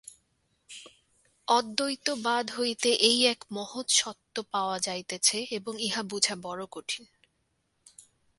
[1.47, 7.03] অদ্বৈতবাদ হইতে এই এক মহৎ সত্য পাওয়া যাইতেছে, এবং ইহা বুঝা বড় কঠিন।